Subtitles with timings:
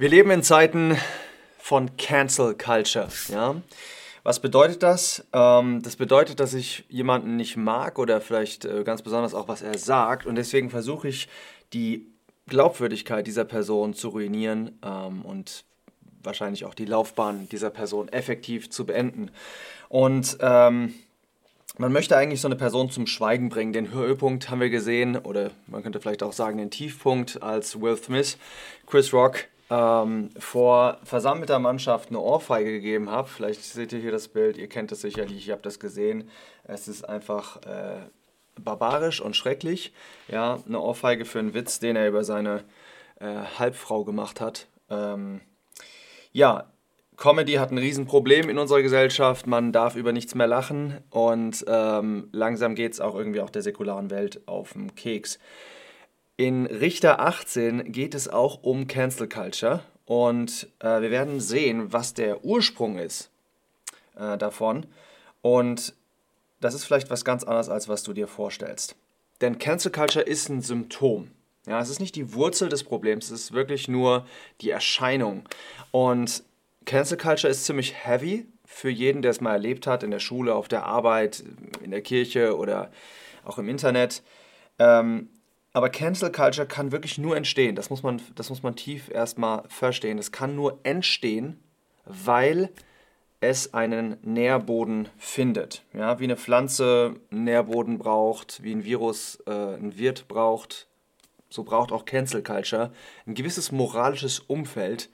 [0.00, 0.96] Wir leben in Zeiten
[1.58, 3.08] von Cancel Culture.
[3.28, 3.56] Ja?
[4.22, 5.26] Was bedeutet das?
[5.34, 9.60] Ähm, das bedeutet, dass ich jemanden nicht mag oder vielleicht äh, ganz besonders auch, was
[9.60, 10.24] er sagt.
[10.24, 11.28] Und deswegen versuche ich,
[11.74, 12.06] die
[12.46, 15.64] Glaubwürdigkeit dieser Person zu ruinieren ähm, und
[16.22, 19.30] wahrscheinlich auch die Laufbahn dieser Person effektiv zu beenden.
[19.90, 20.94] Und ähm,
[21.76, 23.74] man möchte eigentlich so eine Person zum Schweigen bringen.
[23.74, 27.98] Den Höhepunkt haben wir gesehen, oder man könnte vielleicht auch sagen den Tiefpunkt, als Will
[27.98, 28.38] Smith
[28.86, 33.28] Chris Rock ähm, vor versammelter Mannschaft eine Ohrfeige gegeben habe.
[33.28, 36.28] Vielleicht seht ihr hier das Bild, ihr kennt es sicherlich, ich habe das gesehen.
[36.64, 38.00] Es ist einfach äh,
[38.60, 39.92] barbarisch und schrecklich.
[40.28, 42.64] Ja, eine Ohrfeige für einen Witz, den er über seine
[43.20, 44.66] äh, Halbfrau gemacht hat.
[44.90, 45.40] Ähm,
[46.32, 46.70] ja,
[47.16, 49.46] Comedy hat ein Riesenproblem in unserer Gesellschaft.
[49.46, 53.62] Man darf über nichts mehr lachen und ähm, langsam geht es auch irgendwie auch der
[53.62, 55.38] säkularen Welt auf den Keks.
[56.40, 62.14] In Richter 18 geht es auch um Cancel Culture und äh, wir werden sehen, was
[62.14, 63.28] der Ursprung ist
[64.16, 64.86] äh, davon.
[65.42, 65.92] Und
[66.58, 68.96] das ist vielleicht was ganz anderes, als was du dir vorstellst.
[69.42, 71.30] Denn Cancel Culture ist ein Symptom.
[71.66, 74.26] Ja, es ist nicht die Wurzel des Problems, es ist wirklich nur
[74.62, 75.46] die Erscheinung.
[75.90, 76.42] Und
[76.86, 80.54] Cancel Culture ist ziemlich heavy für jeden, der es mal erlebt hat, in der Schule,
[80.54, 81.44] auf der Arbeit,
[81.84, 82.90] in der Kirche oder
[83.44, 84.22] auch im Internet.
[84.78, 85.28] Ähm,
[85.72, 87.76] aber Cancel Culture kann wirklich nur entstehen.
[87.76, 90.18] Das muss man, das muss man tief erstmal verstehen.
[90.18, 91.62] Es kann nur entstehen,
[92.04, 92.70] weil
[93.40, 95.82] es einen Nährboden findet.
[95.94, 100.88] Ja, wie eine Pflanze einen Nährboden braucht, wie ein Virus äh, einen Wirt braucht,
[101.48, 102.92] so braucht auch Cancel Culture
[103.26, 105.08] ein gewisses moralisches Umfeld,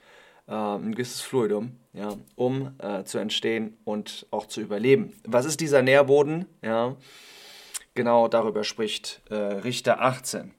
[0.47, 5.13] äh, ein gewisses Fluidum, ja, um äh, zu entstehen und auch zu überleben.
[5.25, 6.45] Was ist dieser Nährboden?
[6.61, 6.95] Ja,
[7.97, 10.53] Genau darüber spricht äh, Richter 18.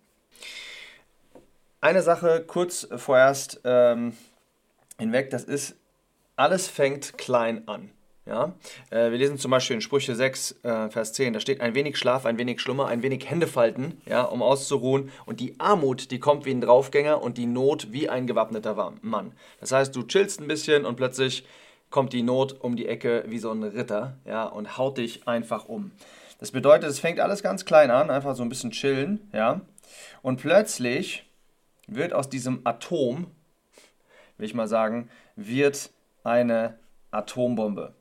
[1.80, 4.14] Eine Sache kurz vorerst ähm,
[4.98, 5.76] hinweg, das ist,
[6.34, 7.90] alles fängt klein an.
[8.26, 8.54] Ja?
[8.90, 11.96] Äh, wir lesen zum Beispiel in Sprüche 6, äh, Vers 10, da steht ein wenig
[11.96, 15.12] Schlaf, ein wenig Schlummer, ein wenig Hände falten, ja, um auszuruhen.
[15.24, 19.30] Und die Armut, die kommt wie ein Draufgänger und die Not wie ein gewappneter Mann.
[19.60, 21.46] Das heißt, du chillst ein bisschen und plötzlich
[21.88, 25.68] kommt die Not um die Ecke wie so ein Ritter ja, und haut dich einfach
[25.68, 25.92] um.
[26.38, 29.60] Das bedeutet, es fängt alles ganz klein an, einfach so ein bisschen chillen, ja.
[30.22, 31.28] Und plötzlich
[31.88, 33.26] wird aus diesem Atom,
[34.36, 35.90] will ich mal sagen, wird
[36.22, 36.78] eine
[37.10, 37.94] Atombombe.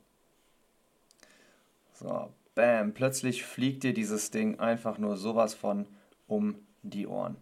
[1.94, 5.86] So, bam, plötzlich fliegt dir dieses Ding einfach nur sowas von
[6.28, 7.36] um die Ohren.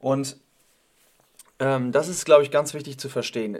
[0.00, 0.36] Und
[1.60, 3.58] ähm, das ist, glaube ich, ganz wichtig zu verstehen.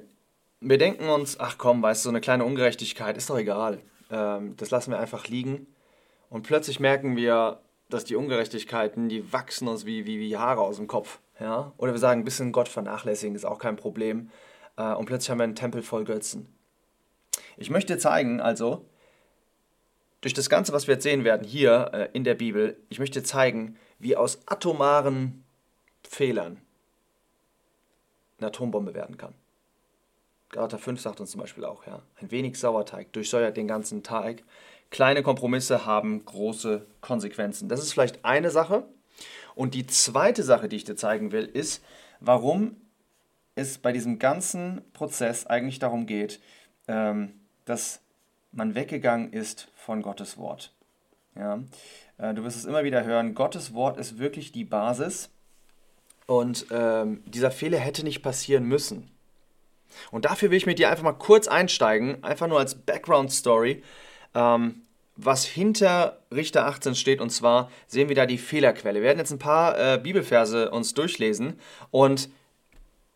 [0.61, 3.79] Wir denken uns, ach komm, weißt du, so eine kleine Ungerechtigkeit ist doch egal.
[4.11, 5.67] Ähm, das lassen wir einfach liegen.
[6.33, 7.61] Und plötzlich merken wir,
[7.91, 11.21] dass die Ungerechtigkeiten, die wachsen uns wie, wie, wie Haare aus dem Kopf.
[11.39, 11.75] Ja?
[11.77, 14.31] Oder wir sagen, ein bisschen Gott vernachlässigen ist auch kein Problem.
[14.79, 16.49] Äh, und plötzlich haben wir einen Tempel voll Götzen.
[17.59, 18.87] Ich möchte zeigen, also,
[20.23, 23.23] durch das Ganze, was wir jetzt sehen werden hier äh, in der Bibel, ich möchte
[23.23, 25.45] zeigen, wie aus atomaren
[26.03, 26.63] Fehlern
[28.39, 29.35] eine Atombombe werden kann.
[30.49, 34.45] Galater 5 sagt uns zum Beispiel auch, ja, ein wenig Sauerteig durchsäuert den ganzen Teig
[34.93, 37.69] kleine Kompromisse haben große Konsequenzen.
[37.69, 38.85] Das ist vielleicht eine Sache.
[39.55, 41.83] Und die zweite Sache, die ich dir zeigen will, ist,
[42.21, 42.77] warum
[43.55, 46.41] es bei diesem ganzen Prozess eigentlich darum geht,
[46.89, 47.33] ähm,
[47.65, 48.01] dass
[48.53, 50.73] man weggegangen ist von Gottes Wort.
[51.35, 51.61] Ja?
[52.19, 55.31] Äh, du wirst es immer wieder hören, Gottes Wort ist wirklich die Basis
[56.27, 59.11] und ähm, dieser Fehler hätte nicht passieren müssen.
[60.11, 63.83] Und dafür will ich mit dir einfach mal kurz einsteigen, einfach nur als Background-Story,
[64.35, 64.82] ähm,
[65.17, 67.21] was hinter Richter 18 steht.
[67.21, 69.01] Und zwar sehen wir da die Fehlerquelle.
[69.01, 71.59] Wir werden jetzt ein paar äh, Bibelverse uns durchlesen.
[71.91, 72.29] Und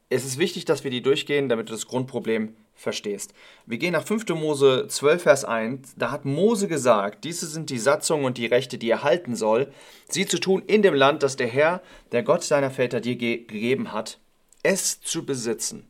[0.09, 3.33] es ist wichtig, dass wir die durchgehen, damit du das Grundproblem verstehst.
[3.65, 4.29] Wir gehen nach 5.
[4.31, 5.95] Mose 12, Vers 1.
[5.97, 9.73] Da hat Mose gesagt, diese sind die Satzungen und die Rechte, die er halten soll,
[10.09, 13.39] sie zu tun in dem Land, das der Herr, der Gott deiner Väter dir ge
[13.39, 14.19] gegeben hat,
[14.63, 15.89] es zu besitzen.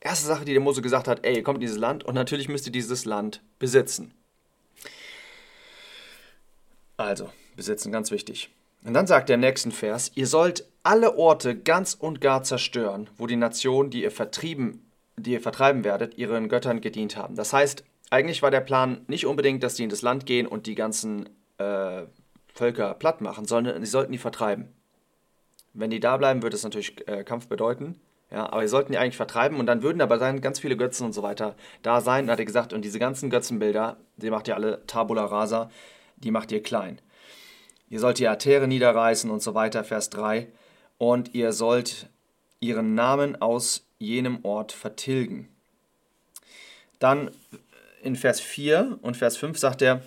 [0.00, 2.48] Erste Sache, die der Mose gesagt hat, ey, ihr kommt in dieses Land und natürlich
[2.48, 4.12] müsst ihr dieses Land besitzen.
[6.96, 8.50] Also, besitzen, ganz wichtig.
[8.84, 13.10] Und dann sagt der im nächsten Vers, ihr sollt alle Orte ganz und gar zerstören,
[13.18, 17.34] wo die Nationen, die ihr vertrieben, die ihr vertreiben werdet, ihren Göttern gedient haben.
[17.34, 20.66] Das heißt, eigentlich war der Plan nicht unbedingt, dass die in das Land gehen und
[20.66, 21.28] die ganzen
[21.58, 22.02] äh,
[22.54, 24.68] Völker platt machen, sondern sie sollten die vertreiben.
[25.74, 28.00] Wenn die da bleiben, würde es natürlich äh, Kampf bedeuten.
[28.30, 31.06] Ja, aber sie sollten die eigentlich vertreiben und dann würden aber dann ganz viele Götzen
[31.06, 32.30] und so weiter da sein.
[32.30, 35.70] hat er gesagt, und diese ganzen Götzenbilder, die macht ihr alle Tabula rasa,
[36.16, 37.00] die macht ihr klein.
[37.88, 40.48] Ihr sollt die Artere niederreißen und so weiter, Vers 3.
[40.98, 42.08] Und ihr sollt
[42.60, 45.48] ihren Namen aus jenem Ort vertilgen.
[46.98, 47.30] Dann
[48.02, 50.02] in Vers 4 und Vers 5 sagt er,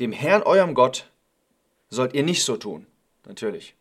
[0.00, 1.08] dem Herrn eurem Gott
[1.90, 2.86] sollt ihr nicht so tun,
[3.26, 3.74] natürlich,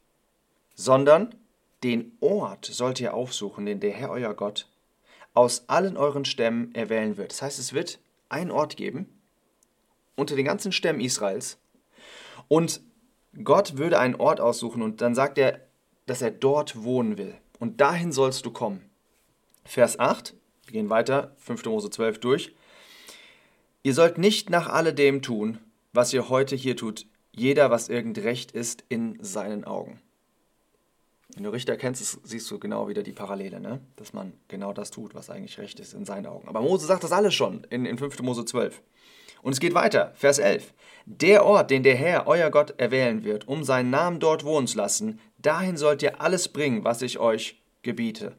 [0.75, 1.35] sondern
[1.83, 4.67] den Ort sollt ihr aufsuchen, den der Herr euer Gott
[5.33, 7.31] aus allen euren Stämmen erwählen wird.
[7.31, 7.99] Das heißt, es wird
[8.29, 9.16] einen Ort geben
[10.17, 11.57] unter den ganzen Stämmen Israels
[12.49, 12.81] und
[13.43, 15.61] Gott würde einen Ort aussuchen und dann sagt er,
[16.05, 17.35] dass er dort wohnen will.
[17.59, 18.89] Und dahin sollst du kommen.
[19.63, 20.33] Vers 8,
[20.65, 21.65] wir gehen weiter, 5.
[21.65, 22.55] Mose 12 durch.
[23.83, 25.59] Ihr sollt nicht nach alledem tun,
[25.93, 30.01] was ihr heute hier tut, jeder, was irgend recht ist in seinen Augen.
[31.35, 33.79] Wenn du Richter kennst, siehst du genau wieder die Parallele, ne?
[33.95, 36.47] dass man genau das tut, was eigentlich recht ist in seinen Augen.
[36.47, 38.21] Aber Mose sagt das alles schon in, in 5.
[38.21, 38.81] Mose 12.
[39.41, 40.73] Und es geht weiter, Vers 11.
[41.05, 44.77] Der Ort, den der Herr, euer Gott, erwählen wird, um seinen Namen dort wohnen zu
[44.77, 48.33] lassen, dahin sollt ihr alles bringen, was ich euch gebiete.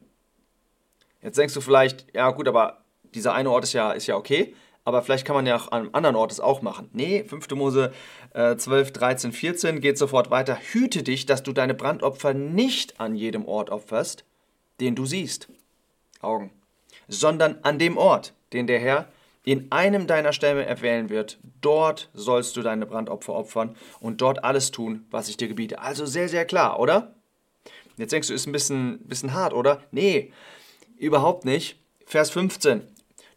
[1.21, 2.83] Jetzt denkst du vielleicht, ja gut, aber
[3.15, 4.53] dieser eine Ort ist ja, ist ja okay,
[4.85, 6.89] aber vielleicht kann man ja auch an einem anderen Ort es auch machen.
[6.93, 7.49] Nee, 5.
[7.51, 7.91] Mose
[8.33, 10.57] äh, 12, 13, 14 geht sofort weiter.
[10.59, 14.25] Hüte dich, dass du deine Brandopfer nicht an jedem Ort opferst,
[14.79, 15.49] den du siehst.
[16.21, 16.51] Augen.
[17.07, 19.07] Sondern an dem Ort, den der Herr
[19.49, 24.69] in einem deiner Stämme erwählen wird, dort sollst du deine Brandopfer opfern und dort alles
[24.69, 25.81] tun, was ich dir gebiete.
[25.81, 27.15] Also sehr, sehr klar, oder?
[27.97, 29.81] Jetzt denkst du, ist ein bisschen, bisschen hart, oder?
[29.89, 30.31] Nee,
[30.99, 31.83] überhaupt nicht.
[32.05, 32.83] Vers 15.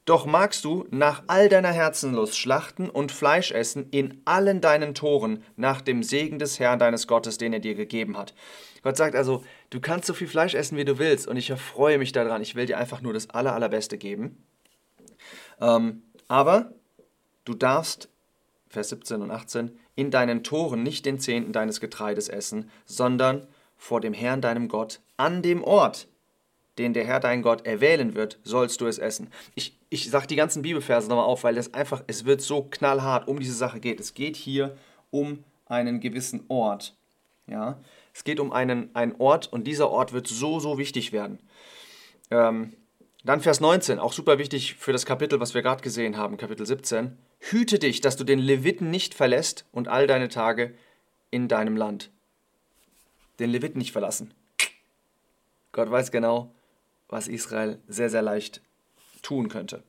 [0.05, 5.43] Doch magst du nach all deiner Herzenlust schlachten und Fleisch essen in allen deinen Toren
[5.57, 8.35] nach dem Segen des Herrn deines Gottes, den er dir gegeben hat.
[8.83, 11.97] Gott sagt also, du kannst so viel Fleisch essen, wie du willst, und ich erfreue
[11.97, 12.43] mich daran.
[12.43, 14.45] Ich will dir einfach nur das Aller, Allerbeste geben.
[15.63, 16.73] Ähm, aber
[17.45, 18.09] du darfst,
[18.69, 24.01] Vers 17 und 18, in deinen Toren nicht den Zehnten deines Getreides essen, sondern vor
[24.01, 26.09] dem Herrn deinem Gott an dem Ort,
[26.79, 29.31] den der Herr dein Gott erwählen wird, sollst du es essen.
[29.55, 33.29] Ich, ich sage die ganzen Bibelverse nochmal auf, weil das einfach, es wird so knallhart
[33.29, 34.01] um diese Sache geht.
[34.01, 34.77] Es geht hier
[35.11, 36.95] um einen gewissen Ort.
[37.47, 37.79] Ja,
[38.15, 41.39] es geht um einen, einen Ort und dieser Ort wird so, so wichtig werden.
[42.31, 42.73] Ähm,
[43.25, 46.67] dann Vers 19, auch super wichtig für das Kapitel, was wir gerade gesehen haben, Kapitel
[46.67, 47.17] 17.
[47.39, 50.75] Hüte dich, dass du den Leviten nicht verlässt und all deine Tage
[51.31, 52.11] in deinem Land.
[53.39, 54.35] Den Leviten nicht verlassen.
[55.71, 56.53] Gott weiß genau,
[57.09, 58.61] was Israel sehr, sehr leicht
[59.23, 59.83] tun könnte.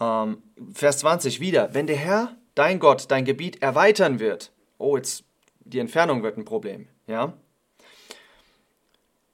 [0.00, 0.42] Ähm,
[0.72, 5.24] Vers 20 wieder, wenn der Herr, dein Gott, dein Gebiet erweitern wird, oh, jetzt
[5.60, 7.34] die Entfernung wird ein Problem, ja?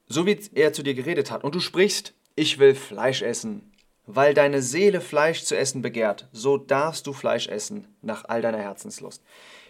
[0.06, 3.70] So wie er zu dir geredet hat und du sprichst, ich will Fleisch essen.
[4.06, 8.58] Weil deine Seele Fleisch zu essen begehrt, so darfst du Fleisch essen nach all deiner
[8.58, 9.22] Herzenslust.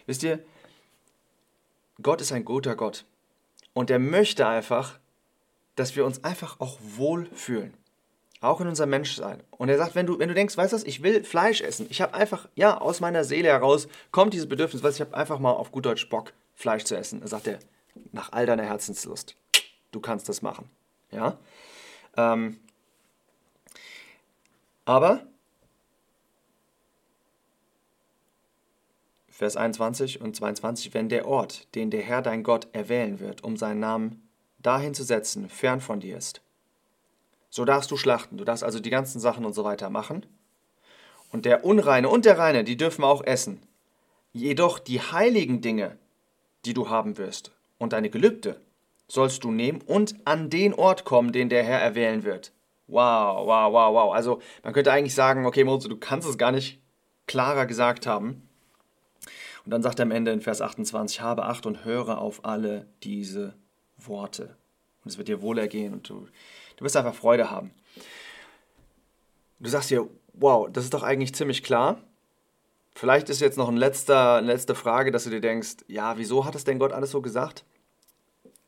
[0.07, 0.39] Wisst ihr,
[2.01, 3.05] Gott ist ein guter Gott.
[3.73, 4.99] Und er möchte einfach,
[5.75, 7.73] dass wir uns einfach auch wohl fühlen.
[8.41, 9.41] Auch in unserem Menschsein.
[9.51, 11.87] Und er sagt, wenn du, wenn du denkst, weißt du was, ich will Fleisch essen.
[11.89, 15.39] Ich habe einfach, ja, aus meiner Seele heraus kommt dieses Bedürfnis, was ich habe einfach
[15.39, 17.21] mal auf gut Deutsch Bock, Fleisch zu essen.
[17.21, 17.59] Er sagt er,
[18.11, 19.35] nach all deiner Herzenslust.
[19.91, 20.69] Du kannst das machen.
[21.11, 21.37] Ja?
[22.17, 22.59] Ähm,
[24.85, 25.25] aber
[29.29, 33.57] Vers 21 und 22, wenn der Ort, den der Herr dein Gott erwählen wird, um
[33.57, 34.29] seinen Namen
[34.59, 36.41] dahin zu setzen, fern von dir ist,
[37.49, 40.25] so darfst du schlachten, du darfst also die ganzen Sachen und so weiter machen.
[41.31, 43.61] Und der Unreine und der Reine, die dürfen auch essen.
[44.31, 45.97] Jedoch die heiligen Dinge,
[46.63, 48.61] die du haben wirst, und deine Gelübde,
[49.07, 52.51] sollst du nehmen und an den Ort kommen, den der Herr erwählen wird.
[52.87, 54.13] Wow, wow, wow, wow.
[54.13, 56.79] Also man könnte eigentlich sagen, okay, Mose, du kannst es gar nicht
[57.27, 58.47] klarer gesagt haben.
[59.65, 62.87] Und dann sagt er am Ende in Vers 28, habe Acht und höre auf alle
[63.01, 63.55] diese
[63.97, 64.55] Worte.
[65.03, 66.27] Und es wird dir wohlergehen und du,
[66.77, 67.71] du wirst einfach Freude haben.
[69.59, 72.01] Du sagst dir, wow, das ist doch eigentlich ziemlich klar.
[72.93, 76.45] Vielleicht ist jetzt noch ein letzter, eine letzte Frage, dass du dir denkst, ja, wieso
[76.45, 77.65] hat es denn Gott alles so gesagt?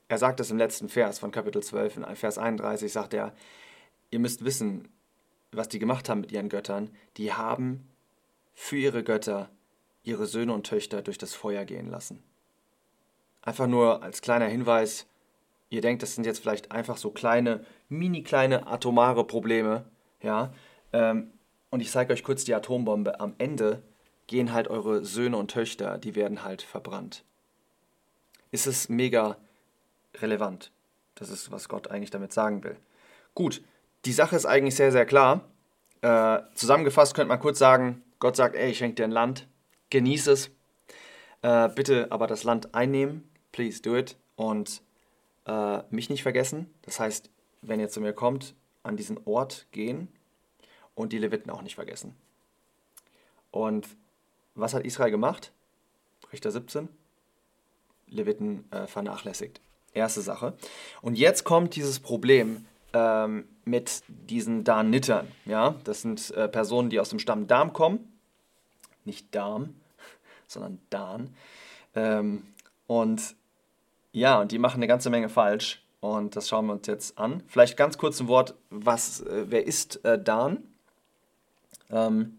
[0.07, 3.33] Er sagt es im letzten Vers von Kapitel 12, in Vers 31 sagt er,
[4.09, 4.87] ihr müsst wissen,
[5.51, 6.91] was die gemacht haben mit ihren Göttern.
[7.17, 7.87] Die haben
[8.53, 9.49] für ihre Götter
[10.03, 12.23] ihre Söhne und Töchter durch das Feuer gehen lassen.
[13.41, 15.05] Einfach nur als kleiner Hinweis,
[15.69, 19.85] ihr denkt, das sind jetzt vielleicht einfach so kleine, mini kleine atomare Probleme,
[20.21, 20.53] ja.
[20.93, 21.31] Ähm,
[21.69, 23.19] und ich zeige euch kurz die Atombombe.
[23.19, 23.83] Am Ende
[24.27, 27.25] gehen halt eure Söhne und Töchter, die werden halt verbrannt.
[28.51, 29.37] Ist es mega
[30.21, 30.71] relevant.
[31.15, 32.77] Das ist, was Gott eigentlich damit sagen will.
[33.33, 33.63] Gut,
[34.05, 35.45] die Sache ist eigentlich sehr, sehr klar.
[36.01, 39.47] Äh, zusammengefasst könnte man kurz sagen, Gott sagt, ey, ich schenke dir ein Land,
[39.89, 40.51] genieße es,
[41.41, 44.17] äh, bitte aber das Land einnehmen, please do it.
[44.35, 44.81] Und
[45.45, 46.73] äh, mich nicht vergessen.
[46.83, 47.29] Das heißt,
[47.61, 50.07] wenn ihr zu mir kommt, an diesen Ort gehen
[50.93, 52.15] und die Leviten auch nicht vergessen.
[53.51, 53.87] Und
[54.55, 55.51] was hat Israel gemacht?
[56.31, 56.89] Richter 17.
[58.07, 59.61] Leviten äh, vernachlässigt.
[59.97, 60.53] Erste Sache.
[61.01, 65.27] Und jetzt kommt dieses Problem ähm, mit diesen Danittern.
[65.45, 65.75] Ja?
[65.83, 68.11] Das sind äh, Personen, die aus dem Stamm Darm kommen.
[69.05, 69.75] Nicht Darm,
[70.47, 71.35] sondern Dan.
[71.95, 72.43] Ähm,
[72.85, 73.35] und
[74.11, 75.83] ja, und die machen eine ganze Menge falsch.
[75.99, 77.43] Und das schauen wir uns jetzt an.
[77.47, 80.63] Vielleicht ganz kurz ein Wort, was, äh, wer ist äh, Dan?
[81.89, 82.37] Ähm,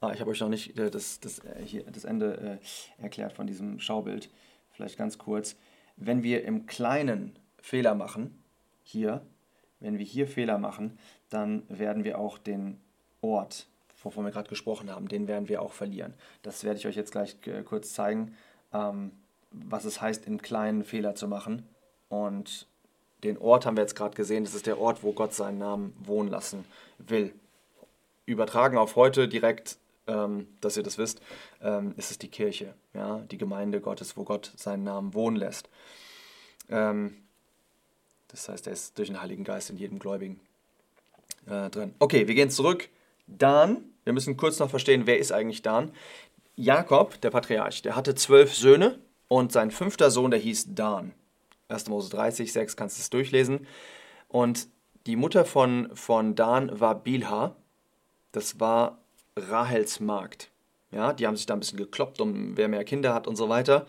[0.00, 2.60] ah, ich habe euch noch nicht äh, das, das, äh, hier, das Ende
[2.98, 4.28] äh, erklärt von diesem Schaubild.
[4.74, 5.56] Vielleicht ganz kurz.
[5.96, 8.42] Wenn wir im Kleinen Fehler machen,
[8.82, 9.22] hier,
[9.80, 10.98] wenn wir hier Fehler machen,
[11.30, 12.80] dann werden wir auch den
[13.20, 13.66] Ort,
[14.02, 16.14] wovon wir gerade gesprochen haben, den werden wir auch verlieren.
[16.42, 18.36] Das werde ich euch jetzt gleich äh, kurz zeigen,
[18.72, 19.12] ähm,
[19.50, 21.68] was es heißt, im Kleinen Fehler zu machen.
[22.08, 22.66] Und
[23.22, 25.96] den Ort haben wir jetzt gerade gesehen, das ist der Ort, wo Gott seinen Namen
[26.04, 26.64] wohnen lassen
[26.98, 27.32] will.
[28.26, 31.20] Übertragen auf heute direkt, ähm, dass ihr das wisst,
[31.62, 35.68] ähm, ist es die Kirche, ja, die Gemeinde Gottes, wo Gott seinen Namen wohnen lässt.
[36.68, 37.16] Ähm,
[38.28, 40.40] das heißt, er ist durch den Heiligen Geist in jedem Gläubigen
[41.46, 41.94] äh, drin.
[41.98, 42.88] Okay, wir gehen zurück.
[43.26, 45.92] Dan, wir müssen kurz noch verstehen, wer ist eigentlich Dan?
[46.56, 51.12] Jakob, der Patriarch, der hatte zwölf Söhne und sein fünfter Sohn, der hieß Dan.
[51.68, 51.88] 1.
[51.88, 53.66] Mose 30, 6, kannst du es durchlesen.
[54.28, 54.68] Und
[55.06, 57.56] die Mutter von, von Dan war Bilha.
[58.32, 58.98] Das war
[59.36, 60.50] Rahels Magd.
[60.90, 63.48] Ja, die haben sich da ein bisschen gekloppt, um wer mehr Kinder hat und so
[63.48, 63.86] weiter.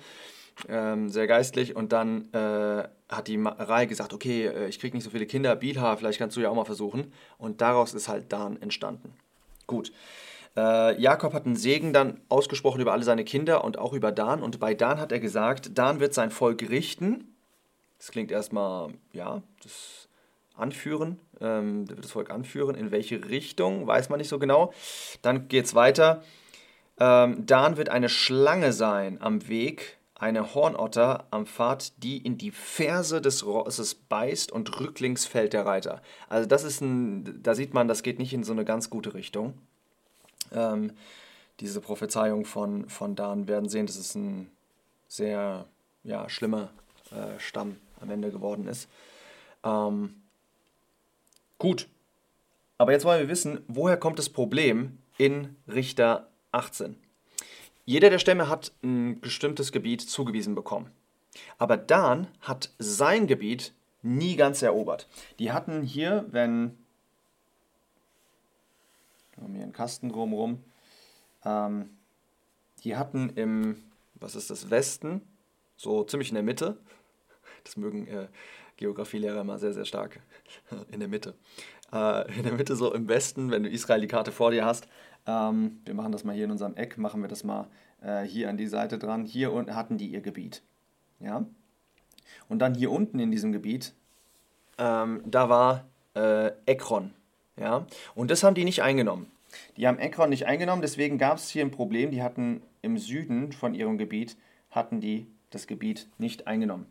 [0.67, 1.75] Ähm, sehr geistlich.
[1.75, 5.55] Und dann äh, hat die Rai gesagt, okay, äh, ich kriege nicht so viele Kinder,
[5.55, 7.13] Bilha, vielleicht kannst du ja auch mal versuchen.
[7.37, 9.13] Und daraus ist halt Dan entstanden.
[9.67, 9.91] Gut.
[10.57, 14.41] Äh, Jakob hat einen Segen dann ausgesprochen über alle seine Kinder und auch über Dan.
[14.41, 17.35] Und bei Dan hat er gesagt, Dan wird sein Volk richten.
[17.99, 20.04] Das klingt erstmal, ja, das
[20.57, 22.75] Anführen, ähm, das Volk anführen.
[22.75, 24.73] In welche Richtung, weiß man nicht so genau.
[25.21, 26.23] Dann geht es weiter.
[26.99, 32.51] Ähm, Dan wird eine Schlange sein am Weg eine Hornotter am Pfad, die in die
[32.51, 36.01] Ferse des Rosses beißt und rücklings fällt der Reiter.
[36.29, 39.13] Also das ist ein, da sieht man, das geht nicht in so eine ganz gute
[39.13, 39.55] Richtung.
[40.53, 40.93] Ähm,
[41.59, 44.49] diese Prophezeiung von, von Dan werden sehen, dass es ein
[45.09, 45.65] sehr
[46.03, 46.69] ja, schlimmer
[47.11, 48.87] äh, Stamm am Ende geworden ist.
[49.63, 50.15] Ähm,
[51.65, 51.89] gut,
[52.77, 56.95] aber jetzt wollen wir wissen, woher kommt das Problem in Richter 18?
[57.85, 60.91] Jeder der Stämme hat ein bestimmtes Gebiet zugewiesen bekommen.
[61.57, 65.07] Aber Dan hat sein Gebiet nie ganz erobert.
[65.39, 66.77] Die hatten hier, wenn
[69.35, 70.63] wir haben hier einen Kasten drumherum,
[71.43, 71.89] ähm,
[72.83, 75.21] die hatten im, was ist das, Westen,
[75.77, 76.77] so ziemlich in der Mitte,
[77.63, 78.27] das mögen äh,
[78.77, 80.19] Geografielehrer immer sehr, sehr stark,
[80.91, 81.35] in der Mitte.
[81.91, 84.87] Äh, in der Mitte, so im Westen, wenn du Israel die Karte vor dir hast,
[85.27, 87.67] ähm, wir machen das mal hier in unserem Eck, machen wir das mal
[88.01, 89.25] äh, hier an die Seite dran.
[89.25, 90.61] Hier unten hatten die ihr Gebiet.
[91.19, 91.45] Ja?
[92.49, 93.93] Und dann hier unten in diesem Gebiet,
[94.77, 95.85] ähm, da war
[96.15, 97.13] äh, Ekron.
[97.57, 97.87] Ja?
[98.13, 99.31] Und das haben die nicht eingenommen.
[99.77, 102.11] Die haben Ekron nicht eingenommen, deswegen gab es hier ein Problem.
[102.11, 104.37] Die hatten im Süden von ihrem Gebiet,
[104.69, 106.87] hatten die das Gebiet nicht eingenommen.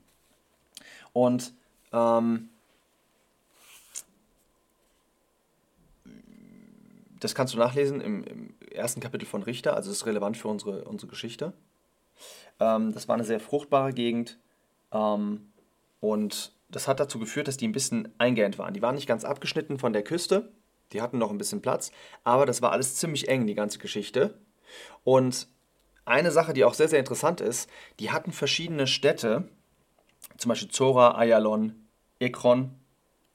[1.12, 1.52] Und
[1.92, 2.48] ähm,
[7.24, 10.84] das kannst du nachlesen im, im, ersten Kapitel von Richter, also ist relevant für unsere,
[10.84, 11.54] unsere Geschichte.
[12.60, 14.38] Ähm, das war eine sehr fruchtbare Gegend
[14.92, 15.50] ähm,
[16.00, 18.74] und das hat dazu geführt, dass die ein bisschen eingeengt waren.
[18.74, 20.52] Die waren nicht ganz abgeschnitten von der Küste,
[20.92, 21.92] die hatten noch ein bisschen Platz,
[22.24, 24.38] aber das war alles ziemlich eng, die ganze Geschichte.
[25.02, 25.48] Und
[26.04, 29.48] eine Sache, die auch sehr, sehr interessant ist, die hatten verschiedene Städte,
[30.36, 31.86] zum Beispiel Zora, Ayalon,
[32.18, 32.74] Ekron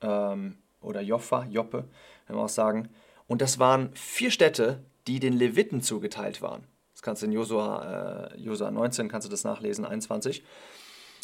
[0.01, 1.85] ähm, oder Joffa, Joppe,
[2.27, 2.89] wenn wir auch sagen.
[3.29, 6.63] Und das waren vier Städte, die den Leviten zugeteilt waren.
[6.93, 10.43] Das kannst du in Josua, äh, Josua 19, kannst du das nachlesen, 21.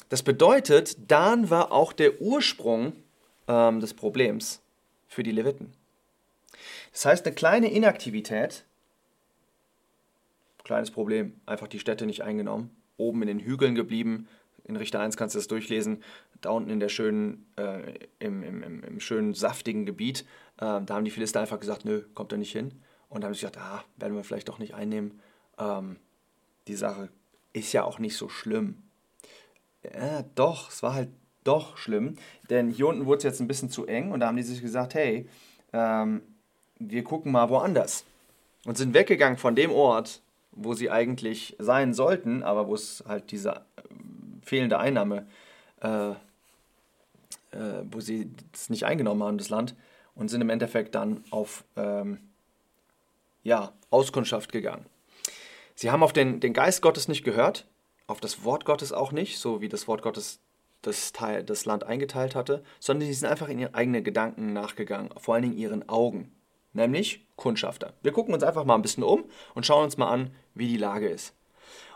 [0.07, 2.93] Das bedeutet, Dan war auch der Ursprung
[3.47, 4.61] ähm, des Problems
[5.07, 5.73] für die Leviten.
[6.93, 8.65] Das heißt, eine kleine Inaktivität,
[10.63, 14.27] kleines Problem, einfach die Städte nicht eingenommen, oben in den Hügeln geblieben.
[14.67, 16.03] In Richter 1 kannst du das durchlesen,
[16.41, 20.25] da unten in der schönen, äh, im, im, im, schönen saftigen Gebiet
[20.61, 22.71] ähm, da haben die Philister einfach gesagt, nö, kommt er nicht hin.
[23.09, 25.19] Und da haben sie gesagt, ah, werden wir vielleicht doch nicht einnehmen.
[25.57, 25.97] Ähm,
[26.67, 27.09] die Sache
[27.53, 28.83] ist ja auch nicht so schlimm.
[29.83, 31.09] Ja, doch, es war halt
[31.43, 32.15] doch schlimm.
[32.49, 34.61] Denn hier unten wurde es jetzt ein bisschen zu eng und da haben die sich
[34.61, 35.27] gesagt, hey,
[35.73, 36.21] ähm,
[36.79, 38.05] wir gucken mal woanders.
[38.65, 43.31] Und sind weggegangen von dem Ort, wo sie eigentlich sein sollten, aber wo es halt
[43.31, 43.61] diese
[44.45, 45.27] fehlende Einnahme,
[45.81, 46.15] äh, äh,
[47.91, 49.75] wo sie es nicht eingenommen haben, das Land,
[50.15, 52.19] und sind im Endeffekt dann auf ähm,
[53.43, 54.85] ja, Auskundschaft gegangen.
[55.75, 57.67] Sie haben auf den, den Geist Gottes nicht gehört,
[58.07, 60.39] auf das Wort Gottes auch nicht, so wie das Wort Gottes
[60.81, 65.09] das, Teil, das Land eingeteilt hatte, sondern sie sind einfach in ihren eigenen Gedanken nachgegangen,
[65.17, 66.31] vor allen Dingen ihren Augen,
[66.73, 67.93] nämlich Kundschafter.
[68.03, 70.77] Wir gucken uns einfach mal ein bisschen um und schauen uns mal an, wie die
[70.77, 71.34] Lage ist.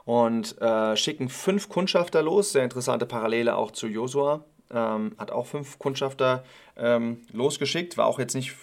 [0.09, 5.45] Und äh, schicken fünf Kundschafter los, sehr interessante Parallele auch zu Josua, ähm, hat auch
[5.45, 6.43] fünf Kundschafter
[6.77, 8.55] ähm, losgeschickt, war auch jetzt nicht,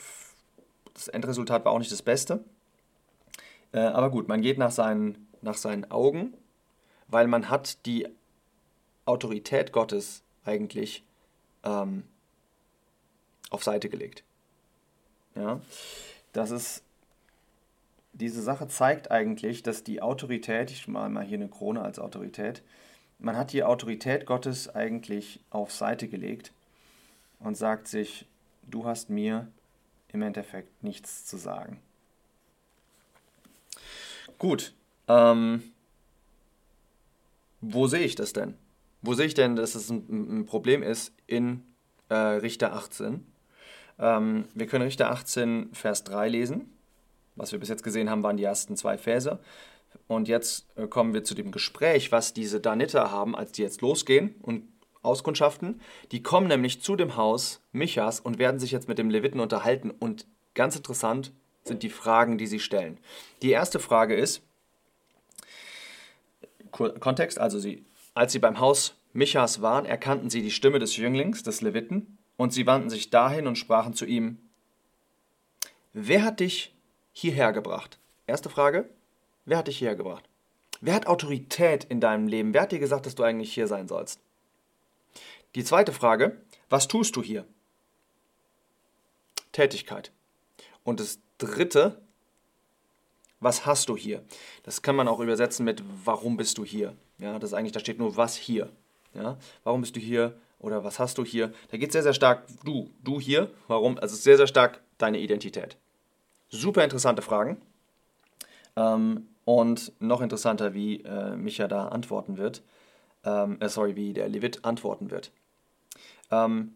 [0.93, 2.43] das Endresultat war auch nicht das Beste.
[3.71, 6.35] Äh, aber gut, man geht nach seinen, nach seinen Augen,
[7.07, 8.09] weil man hat die
[9.05, 11.05] Autorität Gottes eigentlich
[11.63, 12.03] ähm,
[13.51, 14.25] auf Seite gelegt.
[15.37, 15.61] Ja,
[16.33, 16.83] das ist,
[18.21, 22.63] diese Sache zeigt eigentlich, dass die Autorität, ich mal mal hier eine Krone als Autorität,
[23.19, 26.53] man hat die Autorität Gottes eigentlich auf Seite gelegt
[27.41, 28.27] und sagt sich,
[28.63, 29.49] du hast mir
[30.13, 31.81] im Endeffekt nichts zu sagen.
[34.39, 34.75] Gut,
[35.09, 35.63] ähm,
[37.61, 38.55] wo sehe ich das denn?
[39.03, 41.63] Wo sehe ich denn, dass es ein, ein Problem ist in
[42.09, 43.27] äh, Richter 18?
[43.99, 46.76] Ähm, wir können Richter 18, Vers 3 lesen.
[47.37, 49.39] Was wir bis jetzt gesehen haben, waren die ersten zwei Verse.
[50.09, 53.83] Und jetzt äh, kommen wir zu dem Gespräch, was diese Daniter haben, als die jetzt
[53.83, 54.65] losgehen und
[55.03, 55.81] auskundschaften.
[56.13, 59.91] Die kommen nämlich zu dem Haus Michas und werden sich jetzt mit dem Leviten unterhalten.
[59.91, 61.33] Und ganz interessant
[61.65, 62.99] sind die Fragen, die sie stellen.
[63.43, 64.43] Die erste Frage ist,
[66.71, 71.43] Kontext, also sie, als sie beim Haus Michas waren, erkannten sie die Stimme des Jünglings,
[71.43, 74.39] des Leviten, und sie wandten sich dahin und sprachen zu ihm,
[75.99, 76.76] Wer hat dich
[77.17, 77.99] hierher gebracht?
[78.27, 78.91] Erste Frage,
[79.47, 80.29] wer hat dich hierher gebracht?
[80.83, 82.53] Wer hat Autorität in deinem Leben?
[82.53, 84.21] Wer hat dir gesagt, dass du eigentlich hier sein sollst?
[85.55, 86.37] Die zweite Frage,
[86.69, 87.47] was tust du hier?
[89.53, 90.13] Tätigkeit.
[90.85, 92.03] Und das dritte,
[93.41, 94.23] was hast du hier?
[94.65, 96.95] Das kann man auch übersetzen mit warum bist du hier?
[97.19, 98.71] Ja, das eigentlich, da steht nur was hier.
[99.15, 101.55] Ja, warum bist du hier oder was hast du hier?
[101.71, 103.99] Da geht sehr, sehr stark du, du hier, warum?
[103.99, 105.79] Also sehr, sehr stark deine Identität.
[106.49, 107.61] Super interessante Fragen.
[108.77, 112.63] Ähm, und noch interessanter, wie äh, Micha da antworten wird.
[113.25, 115.31] Ähm, äh, sorry, wie der Levit antworten wird.
[116.31, 116.75] Ähm,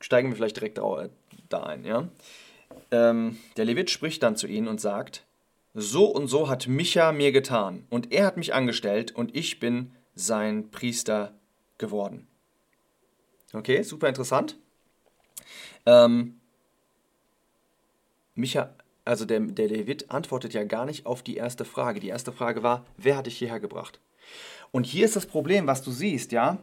[0.00, 1.84] steigen wir vielleicht direkt da ein.
[1.84, 2.08] Ja?
[2.90, 5.24] Ähm, der Levit spricht dann zu ihnen und sagt,
[5.74, 9.92] so und so hat Micha mir getan, und er hat mich angestellt, und ich bin
[10.14, 11.32] sein Priester
[11.78, 12.26] geworden.
[13.52, 14.56] Okay, super interessant.
[15.86, 16.40] Ähm,
[18.34, 22.00] Micha, also der, der Levit antwortet ja gar nicht auf die erste Frage.
[22.00, 24.00] Die erste Frage war, wer hat dich hierher gebracht?
[24.70, 26.58] Und hier ist das Problem, was du siehst, ja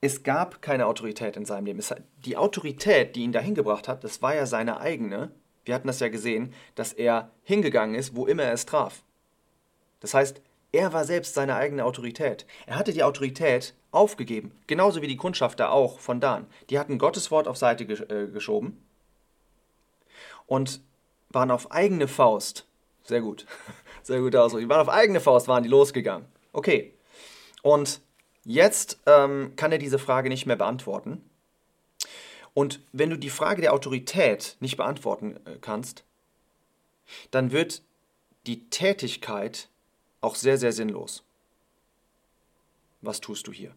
[0.00, 1.78] es gab keine Autorität in seinem Leben.
[1.78, 1.94] Es,
[2.24, 5.32] die Autorität, die ihn dahin gebracht hat, das war ja seine eigene.
[5.64, 9.02] Wir hatten das ja gesehen, dass er hingegangen ist, wo immer er es traf.
[10.00, 10.40] Das heißt,
[10.70, 12.46] er war selbst seine eigene Autorität.
[12.66, 16.46] Er hatte die Autorität aufgegeben, genauso wie die Kundschafter auch von Dan.
[16.70, 18.82] Die hatten Gottes Wort auf Seite äh, geschoben
[20.46, 20.80] und
[21.30, 22.66] waren auf eigene Faust,
[23.04, 23.46] sehr gut,
[24.02, 26.26] sehr gut Ausdruck, die waren auf eigene Faust, waren die losgegangen.
[26.52, 26.94] Okay,
[27.62, 28.00] und
[28.50, 31.22] Jetzt ähm, kann er diese Frage nicht mehr beantworten.
[32.54, 36.02] Und wenn du die Frage der Autorität nicht beantworten äh, kannst,
[37.30, 37.82] dann wird
[38.46, 39.68] die Tätigkeit
[40.22, 41.24] auch sehr, sehr sinnlos.
[43.00, 43.74] Was tust du hier?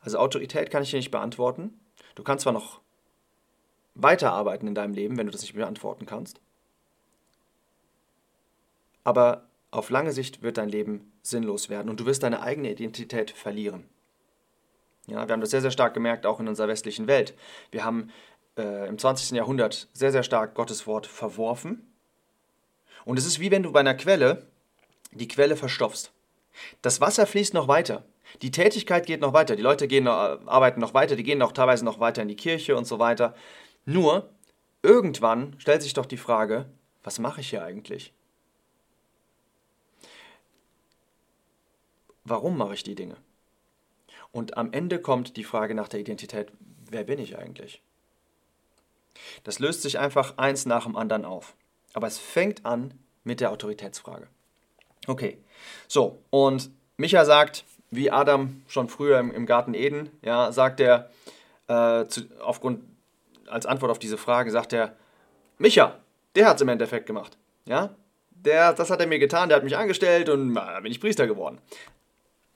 [0.00, 1.80] Also Autorität kann ich dir nicht beantworten.
[2.14, 2.80] Du kannst zwar noch
[3.94, 6.40] weiterarbeiten in deinem Leben, wenn du das nicht beantworten kannst,
[9.04, 13.30] aber auf lange Sicht wird dein Leben sinnlos werden und du wirst deine eigene Identität
[13.30, 13.88] verlieren.
[15.06, 17.34] Ja, wir haben das sehr, sehr stark gemerkt, auch in unserer westlichen Welt.
[17.70, 18.10] Wir haben
[18.56, 19.36] äh, im 20.
[19.36, 21.92] Jahrhundert sehr, sehr stark Gottes Wort verworfen.
[23.04, 24.46] Und es ist wie wenn du bei einer Quelle
[25.10, 26.12] die Quelle verstopfst.
[26.80, 28.04] Das Wasser fließt noch weiter.
[28.42, 29.56] Die Tätigkeit geht noch weiter.
[29.56, 31.16] Die Leute gehen noch, arbeiten noch weiter.
[31.16, 33.34] Die gehen auch teilweise noch weiter in die Kirche und so weiter.
[33.84, 34.28] Nur,
[34.82, 36.66] irgendwann stellt sich doch die Frage,
[37.02, 38.12] was mache ich hier eigentlich?
[42.24, 43.16] warum mache ich die Dinge?
[44.32, 46.50] Und am Ende kommt die Frage nach der Identität,
[46.90, 47.82] wer bin ich eigentlich?
[49.44, 51.54] Das löst sich einfach eins nach dem anderen auf.
[51.92, 54.26] Aber es fängt an mit der Autoritätsfrage.
[55.06, 55.38] Okay,
[55.86, 61.10] so, und Micha sagt, wie Adam schon früher im, im Garten Eden, ja, sagt er,
[61.68, 62.82] äh, zu, aufgrund,
[63.46, 64.94] als Antwort auf diese Frage, sagt er,
[65.58, 65.98] Micha,
[66.34, 67.36] der hat es im Endeffekt gemacht.
[67.66, 67.94] Ja?
[68.44, 71.26] der, das hat er mir getan, der hat mich angestellt und da bin ich Priester
[71.26, 71.58] geworden.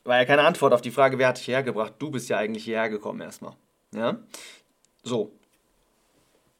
[0.04, 1.94] War ja keine Antwort auf die Frage, wer hat dich hierher gebracht?
[1.98, 3.54] Du bist ja eigentlich hierher gekommen erstmal.
[3.92, 4.18] Ja?
[5.02, 5.32] So.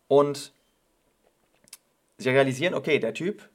[0.09, 0.53] Und
[2.19, 3.49] sie realisieren, okay, der Typ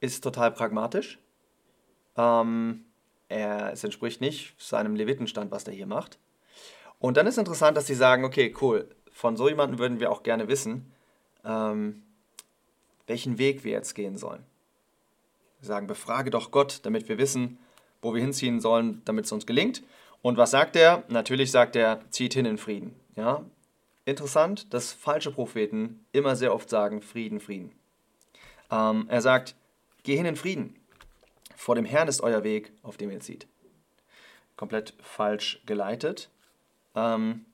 [0.00, 1.18] ist total pragmatisch.
[2.16, 2.84] Ähm,
[3.34, 6.18] er, es entspricht nicht seinem Levitenstand, was der hier macht.
[6.98, 10.22] Und dann ist interessant, dass sie sagen, okay, cool, von so jemandem würden wir auch
[10.22, 10.92] gerne wissen,
[11.44, 12.02] ähm,
[13.06, 14.44] welchen Weg wir jetzt gehen sollen.
[15.60, 17.58] Sie sagen, befrage doch Gott, damit wir wissen,
[18.00, 19.82] wo wir hinziehen sollen, damit es uns gelingt.
[20.22, 21.04] Und was sagt er?
[21.08, 22.94] Natürlich sagt er, zieht hin in Frieden.
[23.16, 23.44] Ja?
[24.04, 27.72] Interessant, dass falsche Propheten immer sehr oft sagen, Frieden, Frieden.
[28.70, 29.54] Ähm, er sagt,
[30.02, 30.76] geh hin in Frieden.
[31.56, 33.46] Vor dem Herrn ist euer Weg, auf dem ihr zieht.
[34.56, 36.30] Komplett falsch geleitet.
[36.94, 37.44] Ähm,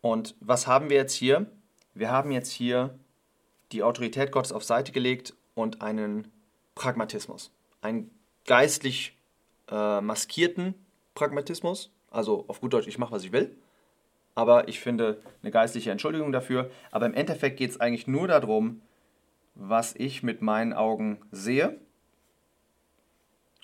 [0.00, 1.46] und was haben wir jetzt hier?
[1.94, 2.98] Wir haben jetzt hier
[3.72, 6.30] die Autorität Gottes auf Seite gelegt und einen
[6.74, 7.50] Pragmatismus.
[7.80, 8.10] Einen
[8.46, 9.16] geistlich
[9.70, 10.74] äh, maskierten
[11.14, 11.90] Pragmatismus.
[12.10, 13.56] Also auf gut Deutsch, ich mache, was ich will.
[14.34, 16.70] Aber ich finde eine geistliche Entschuldigung dafür.
[16.90, 18.82] Aber im Endeffekt geht es eigentlich nur darum,
[19.54, 21.78] was ich mit meinen Augen sehe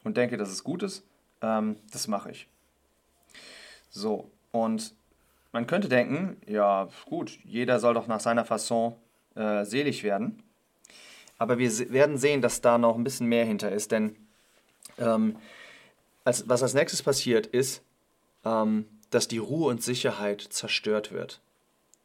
[0.05, 1.05] und denke, dass es gut ist.
[1.43, 2.47] Ähm, das mache ich.
[3.91, 4.95] So, und
[5.53, 8.95] man könnte denken, ja gut, jeder soll doch nach seiner Fasson
[9.35, 10.43] äh, selig werden.
[11.39, 14.15] Aber wir werden sehen, dass da noch ein bisschen mehr hinter ist, denn
[14.99, 15.37] ähm,
[16.25, 17.83] als, was als nächstes passiert ist,
[18.45, 21.41] ähm, dass die Ruhe und Sicherheit zerstört wird.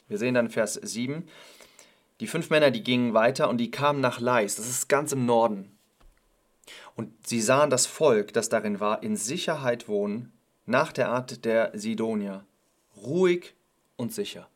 [0.08, 1.28] Wir sehen dann Vers 7,
[2.20, 5.26] die fünf Männer, die gingen weiter und die kamen nach Leis, das ist ganz im
[5.26, 5.75] Norden.
[6.96, 10.32] Und sie sahen das Volk, das darin war, in Sicherheit wohnen,
[10.66, 12.46] nach der Art der Sidonier,
[12.98, 13.54] ruhig
[13.98, 14.48] und sicher.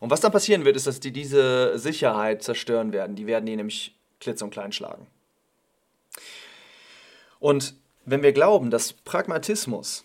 [0.00, 3.16] Und was dann passieren wird, ist, dass die diese Sicherheit zerstören werden.
[3.16, 5.06] Die werden die nämlich klitz und klein schlagen.
[7.40, 10.04] Und wenn wir glauben, dass Pragmatismus,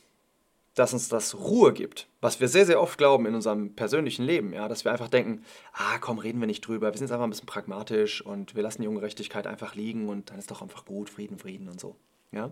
[0.76, 4.54] dass uns das Ruhe gibt, was wir sehr, sehr oft glauben in unserem persönlichen Leben,
[4.54, 7.26] ja, dass wir einfach denken, ah, komm, reden wir nicht drüber, wir sind jetzt einfach
[7.26, 10.86] ein bisschen pragmatisch und wir lassen die Ungerechtigkeit einfach liegen und dann ist doch einfach
[10.86, 11.96] gut, Frieden, Frieden und so.
[12.32, 12.52] Ja?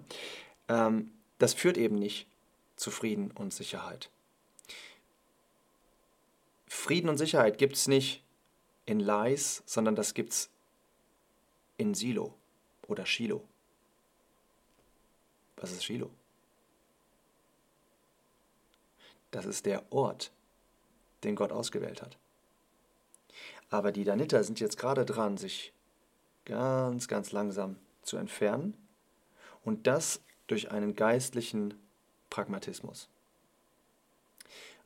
[0.68, 2.28] Ähm, das führt eben nicht
[2.76, 4.10] zu Frieden und Sicherheit.
[6.68, 8.24] Frieden und Sicherheit gibt es nicht
[8.86, 10.50] in Leis, sondern das gibt es
[11.78, 12.36] in Silo
[12.88, 13.44] oder Shiloh.
[15.58, 16.10] Was ist Shiloh?
[19.32, 20.32] Das ist der Ort,
[21.24, 22.18] den Gott ausgewählt hat.
[23.70, 25.74] Aber die Daniter sind jetzt gerade dran, sich
[26.46, 28.76] ganz, ganz langsam zu entfernen
[29.64, 31.74] und das durch einen geistlichen
[32.30, 33.08] Pragmatismus.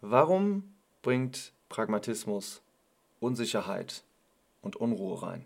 [0.01, 2.61] Warum bringt Pragmatismus
[3.19, 4.03] Unsicherheit
[4.61, 5.45] und Unruhe rein?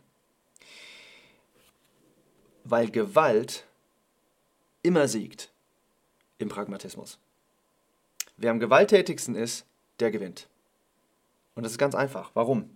[2.65, 3.65] Weil Gewalt
[4.83, 5.51] immer siegt
[6.37, 7.19] im Pragmatismus.
[8.41, 9.65] Wer am gewalttätigsten ist,
[9.99, 10.47] der gewinnt.
[11.55, 12.31] Und das ist ganz einfach.
[12.35, 12.69] Warum?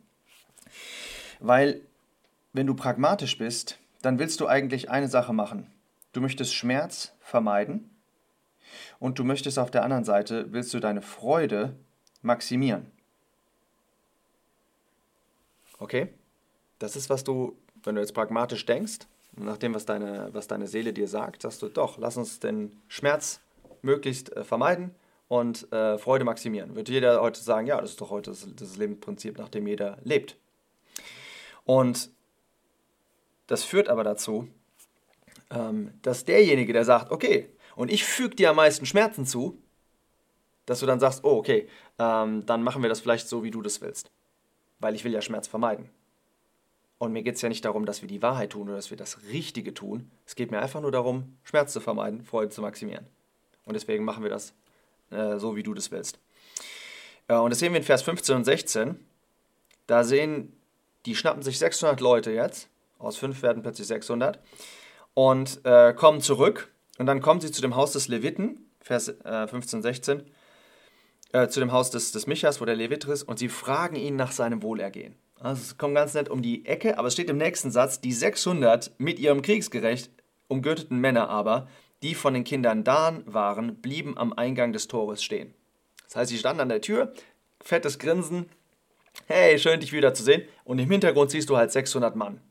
[1.40, 1.82] Weil,
[2.52, 5.72] wenn du pragmatisch bist, dann willst du eigentlich eine Sache machen.
[6.12, 7.90] Du möchtest Schmerz vermeiden
[9.00, 11.78] und du möchtest auf der anderen Seite, willst du deine Freude
[12.22, 12.92] maximieren.
[15.80, 16.10] Okay?
[16.80, 20.68] Das ist, was du, wenn du jetzt pragmatisch denkst, nach dem, was deine, was deine
[20.68, 23.40] Seele dir sagt, sagst du, doch, lass uns den Schmerz
[23.82, 24.94] möglichst äh, vermeiden
[25.34, 26.76] und äh, Freude maximieren.
[26.76, 29.98] Wird jeder heute sagen, ja, das ist doch heute das, das Lebensprinzip, nach dem jeder
[30.04, 30.38] lebt.
[31.66, 32.12] Und
[33.48, 34.48] das führt aber dazu,
[35.50, 39.58] ähm, dass derjenige, der sagt, okay, und ich füge dir am meisten Schmerzen zu,
[40.68, 41.68] dass du dann sagst, oh, okay,
[41.98, 44.12] ähm, dann machen wir das vielleicht so, wie du das willst.
[44.78, 45.90] Weil ich will ja Schmerz vermeiden.
[47.00, 48.98] Und mir geht es ja nicht darum, dass wir die Wahrheit tun oder dass wir
[48.98, 50.12] das Richtige tun.
[50.28, 53.08] Es geht mir einfach nur darum, Schmerz zu vermeiden, Freude zu maximieren.
[53.66, 54.54] Und deswegen machen wir das
[55.12, 56.20] äh, so, wie du das willst.
[57.28, 59.00] Äh, und das sehen wir in Vers 15 und 16.
[59.88, 60.54] Da sehen,
[61.06, 62.70] die schnappen sich 600 Leute jetzt.
[63.00, 64.40] Aus 5 werden plötzlich 600.
[65.14, 69.48] Und äh, kommen zurück und dann kommen sie zu dem Haus des Leviten, Vers äh,
[69.48, 70.24] 15, 16,
[71.34, 74.16] äh, zu dem Haus des, des Michas, wo der Levit ist, und sie fragen ihn
[74.16, 75.16] nach seinem Wohlergehen.
[75.40, 78.14] Also es kommt ganz nett um die Ecke, aber es steht im nächsten Satz, die
[78.14, 80.10] 600 mit ihrem kriegsgerecht
[80.48, 81.68] umgürteten Männer aber,
[82.04, 85.54] die von den Kindern Dan waren, blieben am Eingang des Tores stehen.
[86.06, 87.14] Das heißt, sie standen an der Tür,
[87.62, 88.50] fettes Grinsen,
[89.26, 92.42] hey, schön dich wiederzusehen, und im Hintergrund siehst du halt 600 Mann.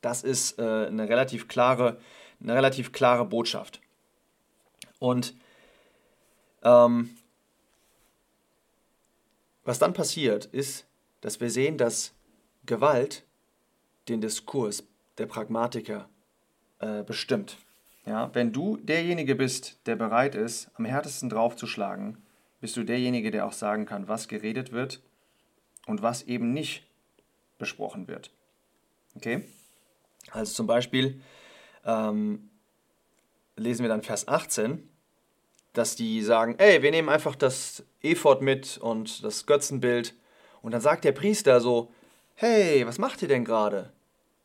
[0.00, 1.98] Das ist äh, eine relativ klare
[2.44, 3.80] eine relativ klare Botschaft.
[4.98, 5.34] Und
[6.62, 7.16] ähm,
[9.64, 10.86] was dann passiert, ist,
[11.20, 12.12] dass wir sehen, dass
[12.66, 13.24] Gewalt
[14.08, 14.84] den Diskurs
[15.18, 16.08] der Pragmatiker
[16.80, 17.56] äh, bestimmt.
[18.06, 22.18] Ja, wenn du derjenige bist, der bereit ist, am härtesten draufzuschlagen,
[22.60, 25.02] bist du derjenige, der auch sagen kann, was geredet wird
[25.86, 26.86] und was eben nicht
[27.58, 28.30] besprochen wird.
[29.16, 29.44] Okay?
[30.30, 31.20] Also zum Beispiel
[31.84, 32.50] ähm,
[33.56, 34.88] lesen wir dann Vers 18,
[35.72, 40.14] dass die sagen, ey, wir nehmen einfach das Ephod mit und das Götzenbild.
[40.62, 41.92] Und dann sagt der Priester so,
[42.34, 43.92] hey, was macht ihr denn gerade?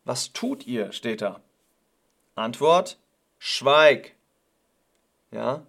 [0.06, 0.92] Was tut ihr?
[0.92, 1.40] steht da.
[2.36, 2.98] Antwort,
[3.40, 4.14] schweig.
[5.32, 5.66] Ja?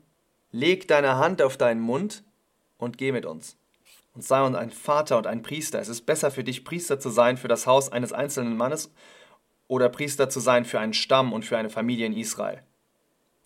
[0.53, 2.25] Leg deine Hand auf deinen Mund
[2.77, 3.57] und geh mit uns.
[4.15, 5.81] Und sei uns ein Vater und ein Priester.
[5.81, 8.93] Es ist besser für dich, Priester zu sein für das Haus eines einzelnen Mannes
[9.69, 12.63] oder Priester zu sein für einen Stamm und für eine Familie in Israel.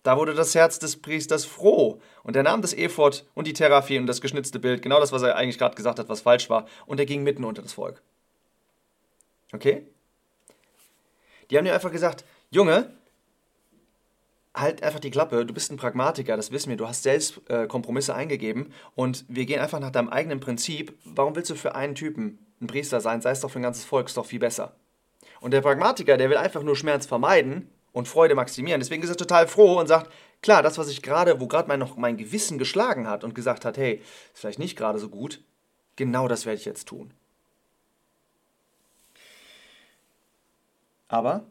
[0.01, 4.03] Da wurde das Herz des Priesters froh und er nahm das Ephod und die Teraphim
[4.03, 6.67] und das geschnitzte Bild, genau das, was er eigentlich gerade gesagt hat, was falsch war,
[6.85, 8.01] und er ging mitten unter das Volk.
[9.51, 9.87] Okay?
[11.49, 12.93] Die haben ihm einfach gesagt, Junge,
[14.55, 17.67] halt einfach die Klappe, du bist ein Pragmatiker, das wissen wir, du hast selbst äh,
[17.67, 20.97] Kompromisse eingegeben und wir gehen einfach nach deinem eigenen Prinzip.
[21.03, 23.21] Warum willst du für einen Typen ein Priester sein?
[23.21, 24.75] Sei es doch für ein ganzes Volk, ist doch viel besser.
[25.41, 28.79] Und der Pragmatiker, der will einfach nur Schmerz vermeiden und Freude maximieren.
[28.79, 31.79] Deswegen ist er total froh und sagt, klar, das, was ich gerade, wo gerade mein,
[31.79, 34.01] noch mein Gewissen geschlagen hat und gesagt hat, hey,
[34.33, 35.43] ist vielleicht nicht gerade so gut,
[35.95, 37.13] genau das werde ich jetzt tun.
[41.07, 41.45] Aber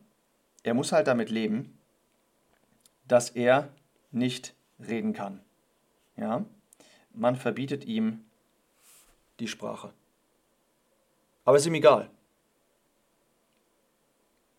[0.63, 1.79] er muss halt damit leben,
[3.07, 3.69] dass er
[4.11, 5.41] nicht reden kann.
[6.17, 6.45] Ja?
[7.13, 8.25] Man verbietet ihm
[9.41, 9.93] die Sprache.
[11.45, 12.11] Aber es ist ihm egal.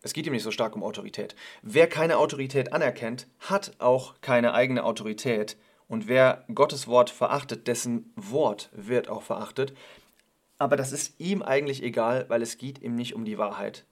[0.02, 1.34] Es geht ihm nicht so stark um Autorität.
[1.62, 5.56] Wer keine Autorität anerkennt, hat auch keine eigene Autorität.
[5.88, 9.76] Und wer Gottes Wort verachtet, dessen Wort wird auch verachtet.
[10.58, 13.84] Aber das ist ihm eigentlich egal, weil es geht ihm nicht um die Wahrheit,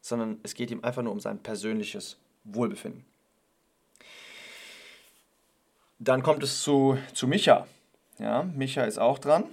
[0.00, 3.04] sondern es geht ihm einfach nur um sein persönliches Wohlbefinden.
[6.04, 7.66] Dann kommt es zu, zu Micha.
[8.18, 9.44] Ja, Micha ist auch dran.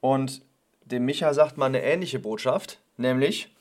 [0.00, 0.40] Und
[0.86, 3.54] dem Micha sagt man eine ähnliche Botschaft, nämlich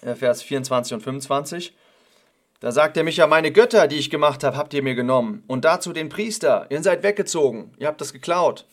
[0.00, 1.74] äh, Vers 24 und 25.
[2.60, 5.44] Da sagt er Micha, meine Götter, die ich gemacht habe, habt ihr mir genommen.
[5.46, 8.64] Und dazu den Priester, ihr seid weggezogen, ihr habt das geklaut.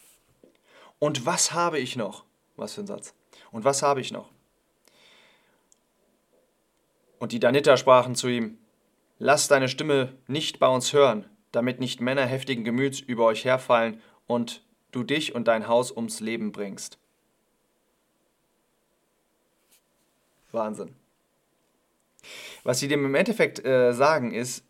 [0.99, 2.23] Und was habe ich noch?
[2.55, 3.13] Was für ein Satz.
[3.51, 4.29] Und was habe ich noch?
[7.19, 8.57] Und die Daniter sprachen zu ihm,
[9.19, 14.01] Lass deine Stimme nicht bei uns hören, damit nicht Männer heftigen Gemüts über euch herfallen
[14.27, 14.61] und
[14.91, 16.97] du dich und dein Haus ums Leben bringst.
[20.51, 20.93] Wahnsinn.
[22.63, 24.65] Was sie dem im Endeffekt äh, sagen ist,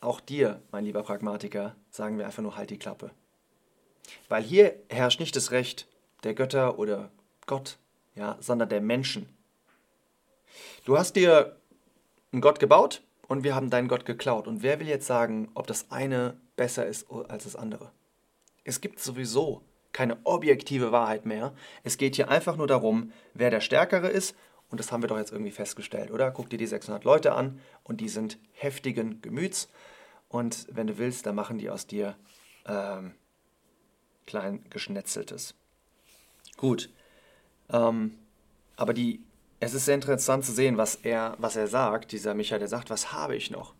[0.00, 3.10] auch dir, mein lieber Pragmatiker, sagen wir einfach nur halt die Klappe.
[4.28, 5.88] Weil hier herrscht nicht das Recht
[6.24, 7.10] der Götter oder
[7.46, 7.78] Gott,
[8.14, 9.28] ja, sondern der Menschen.
[10.84, 11.56] Du hast dir
[12.32, 14.48] einen Gott gebaut und wir haben deinen Gott geklaut.
[14.48, 17.92] Und wer will jetzt sagen, ob das eine besser ist als das andere?
[18.64, 19.62] Es gibt sowieso
[19.92, 21.54] keine objektive Wahrheit mehr.
[21.84, 24.34] Es geht hier einfach nur darum, wer der Stärkere ist.
[24.70, 26.30] Und das haben wir doch jetzt irgendwie festgestellt, oder?
[26.30, 29.70] Guck dir die 600 Leute an und die sind heftigen Gemüts.
[30.28, 32.16] Und wenn du willst, dann machen die aus dir
[32.66, 33.14] ähm,
[34.26, 35.54] klein geschnetzeltes.
[36.58, 36.90] Gut.
[37.70, 38.18] Ähm,
[38.76, 39.22] aber die
[39.60, 42.90] es ist sehr interessant zu sehen, was er, was er sagt, dieser Michael, der sagt,
[42.90, 43.74] was habe ich noch?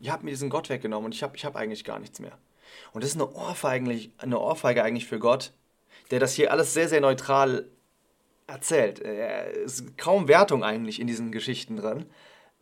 [0.00, 2.38] Ihr habt mir diesen Gott weggenommen und ich habe ich hab eigentlich gar nichts mehr.
[2.92, 5.52] Und das ist eine Ohrfeige, eine Ohrfeige eigentlich für Gott,
[6.10, 7.68] der das hier alles sehr, sehr neutral
[8.46, 9.00] erzählt.
[9.00, 12.06] Es ist kaum Wertung eigentlich in diesen Geschichten drin.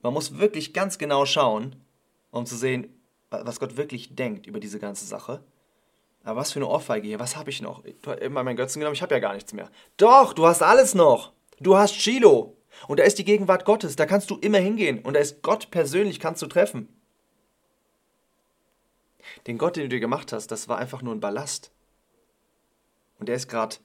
[0.03, 1.77] Man muss wirklich ganz genau schauen,
[2.31, 2.93] um zu sehen,
[3.31, 5.43] was Gott wirklich denkt über diese ganze Sache.
[6.25, 7.83] Aber was für eine Ohrfeige hier, was habe ich noch?
[8.03, 9.71] Du hast immer meinen Götzen genommen, ich habe ja gar nichts mehr.
[9.97, 11.33] Doch, du hast alles noch.
[11.61, 12.58] Du hast Shiloh.
[12.87, 15.71] Und da ist die Gegenwart Gottes, da kannst du immer hingehen und da ist Gott
[15.71, 16.89] persönlich, kannst du treffen.
[19.47, 21.71] Den Gott, den du dir gemacht hast, das war einfach nur ein Ballast.
[23.19, 23.77] Und der ist gerade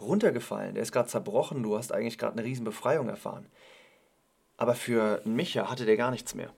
[0.00, 3.46] runtergefallen, der ist gerade zerbrochen, du hast eigentlich gerade eine Riesenbefreiung erfahren.
[4.56, 6.52] Aber für Micha hatte der gar nichts mehr.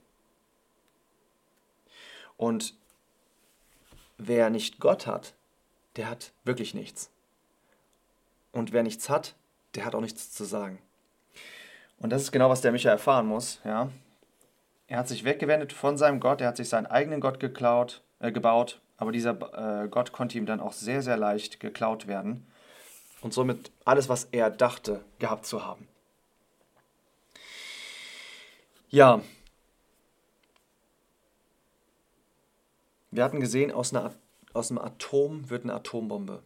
[2.37, 2.75] Und
[4.17, 5.33] wer nicht Gott hat,
[5.95, 7.09] der hat wirklich nichts.
[8.51, 9.35] Und wer nichts hat,
[9.75, 10.81] der hat auch nichts zu sagen.
[11.99, 13.59] Und das ist genau, was der Micha erfahren muss.
[13.63, 13.89] Ja?
[14.87, 18.31] Er hat sich weggewendet von seinem Gott, er hat sich seinen eigenen Gott geklaut, äh,
[18.31, 22.45] gebaut, aber dieser äh, Gott konnte ihm dann auch sehr, sehr leicht geklaut werden
[23.21, 25.87] und somit alles, was er dachte, gehabt zu haben.
[28.89, 29.21] Ja,
[33.11, 34.13] wir hatten gesehen, aus, einer,
[34.53, 36.43] aus einem Atom wird eine Atombombe.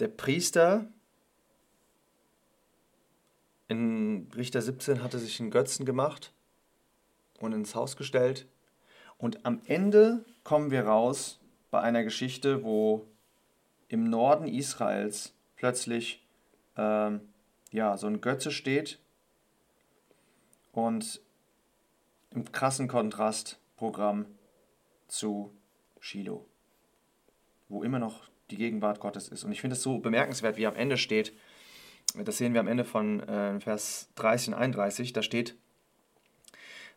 [0.00, 0.86] Der Priester
[3.70, 6.32] in Richter 17 hatte sich einen Götzen gemacht
[7.38, 8.46] und ins Haus gestellt.
[9.16, 11.38] Und am Ende kommen wir raus
[11.70, 13.06] bei einer Geschichte, wo
[13.86, 16.26] im Norden Israels plötzlich
[16.76, 17.20] ähm,
[17.70, 18.98] ja, so ein Götze steht
[20.72, 21.20] und
[22.30, 24.26] im krassen Kontrastprogramm
[25.06, 25.54] zu
[26.00, 26.44] Shiloh,
[27.68, 29.44] wo immer noch die Gegenwart Gottes ist.
[29.44, 31.32] Und ich finde es so bemerkenswert, wie am Ende steht,
[32.14, 35.56] das sehen wir am Ende von äh, Vers 30 und 31, da steht,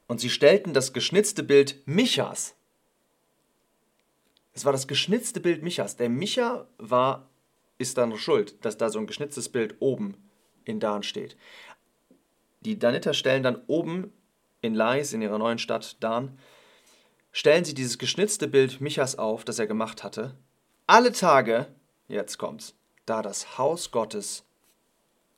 [0.07, 2.55] und sie stellten das geschnitzte Bild Michas.
[4.53, 5.95] Es war das geschnitzte Bild Michas.
[5.95, 7.29] Der Micha war,
[7.77, 10.15] ist dann schuld, dass da so ein geschnitztes Bild oben
[10.65, 11.35] in Dan steht.
[12.61, 14.13] Die Daniter stellen dann oben
[14.61, 16.37] in Lais, in ihrer neuen Stadt Dan,
[17.31, 20.37] stellen sie dieses geschnitzte Bild Michas auf, das er gemacht hatte.
[20.85, 21.67] Alle Tage,
[22.07, 24.45] jetzt kommt's, da das Haus Gottes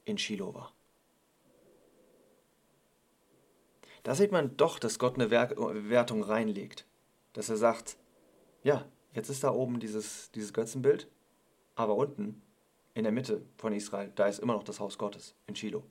[0.05, 0.73] in Shiloh war.
[4.03, 6.85] Da sieht man doch, dass Gott eine Wertung reinlegt.
[7.33, 7.97] Dass er sagt,
[8.63, 11.07] ja, jetzt ist da oben dieses, dieses Götzenbild,
[11.75, 12.41] aber unten
[12.93, 15.83] in der Mitte von Israel, da ist immer noch das Haus Gottes in Shiloh.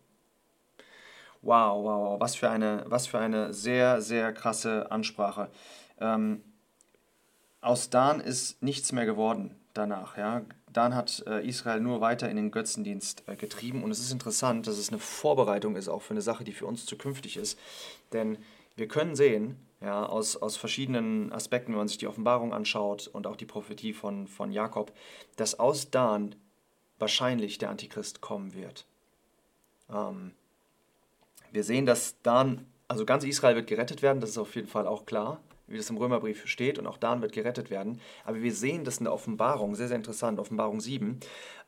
[1.43, 5.51] Wow, wow, wow, was für eine, was für eine sehr, sehr krasse Ansprache.
[5.99, 6.43] Ähm,
[7.61, 10.17] aus Dan ist nichts mehr geworden danach.
[10.17, 10.43] Ja?
[10.75, 13.83] Dan hat äh, Israel nur weiter in den Götzendienst äh, getrieben.
[13.83, 16.67] Und es ist interessant, dass es eine Vorbereitung ist, auch für eine Sache, die für
[16.67, 17.59] uns zukünftig ist.
[18.13, 18.39] Denn
[18.77, 23.27] wir können sehen, ja, aus, aus verschiedenen Aspekten, wenn man sich die Offenbarung anschaut und
[23.27, 24.93] auch die Prophetie von, von Jakob,
[25.37, 26.35] dass aus Dan
[26.99, 28.85] wahrscheinlich der Antichrist kommen wird.
[29.89, 30.33] Ähm,
[31.53, 34.89] wir sehen, dass Dan, also ganz Israel wird gerettet werden, das ist auf jeden Fall
[34.89, 38.01] auch klar wie das im Römerbrief steht, und auch Dan wird gerettet werden.
[38.25, 41.21] Aber wir sehen das in der Offenbarung, sehr, sehr interessant, Offenbarung 7.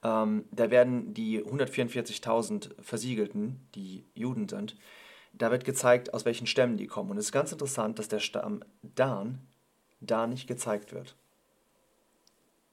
[0.02, 4.76] Ähm, da werden die 144.000 Versiegelten, die Juden sind,
[5.32, 7.10] da wird gezeigt, aus welchen Stämmen die kommen.
[7.10, 9.46] Und es ist ganz interessant, dass der Stamm Dan
[10.00, 11.16] da nicht gezeigt wird.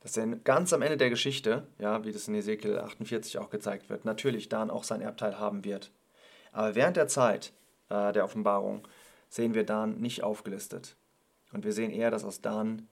[0.01, 3.89] Dass er ganz am Ende der Geschichte, ja, wie das in Ezekiel 48 auch gezeigt
[3.89, 5.91] wird, natürlich Dan auch sein Erbteil haben wird.
[6.51, 7.53] Aber während der Zeit
[7.89, 8.88] äh, der Offenbarung
[9.29, 10.95] sehen wir Dan nicht aufgelistet.
[11.53, 12.87] Und wir sehen eher, dass aus Dan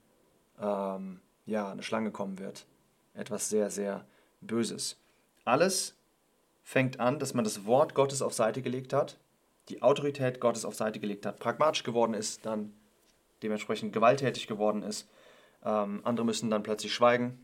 [0.60, 2.66] ähm, ja, eine Schlange kommen wird.
[3.14, 4.06] Etwas sehr, sehr
[4.40, 4.98] Böses.
[5.44, 5.96] Alles
[6.64, 9.18] fängt an, dass man das Wort Gottes auf Seite gelegt hat,
[9.70, 12.74] die Autorität Gottes auf Seite gelegt hat, pragmatisch geworden ist, dann
[13.44, 15.08] dementsprechend gewalttätig geworden ist.
[15.64, 17.40] Ähm, andere müssen dann plötzlich schweigen,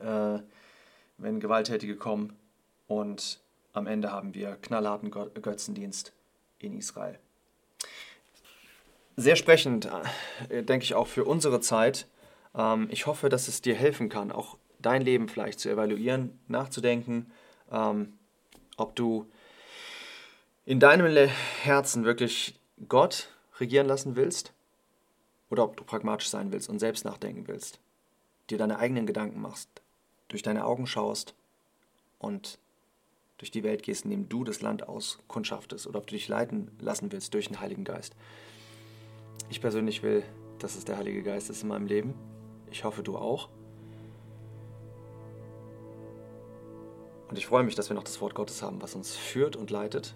[0.00, 0.38] äh,
[1.18, 2.36] wenn Gewalttätige kommen.
[2.88, 3.40] Und
[3.72, 6.12] am Ende haben wir knallharten Götzendienst
[6.58, 7.18] in Israel
[9.16, 9.88] sehr sprechend,
[10.50, 12.06] äh, denke ich, auch für unsere Zeit.
[12.54, 17.32] Ähm, ich hoffe, dass es dir helfen kann, auch dein Leben vielleicht zu evaluieren, nachzudenken,
[17.72, 18.12] ähm,
[18.76, 19.26] ob du
[20.66, 21.06] in deinem
[21.62, 24.52] Herzen wirklich Gott regieren lassen willst
[25.48, 27.78] oder ob du pragmatisch sein willst und selbst nachdenken willst,
[28.50, 29.68] dir deine eigenen Gedanken machst,
[30.28, 31.34] durch deine Augen schaust
[32.18, 32.58] und
[33.38, 37.12] durch die Welt gehst, indem du das Land auskundschaftest oder ob du dich leiten lassen
[37.12, 38.14] willst durch den Heiligen Geist.
[39.48, 40.22] Ich persönlich will,
[40.58, 42.14] dass es der Heilige Geist ist in meinem Leben.
[42.70, 43.48] Ich hoffe, du auch.
[47.28, 49.70] Und ich freue mich, dass wir noch das Wort Gottes haben, was uns führt und
[49.70, 50.14] leitet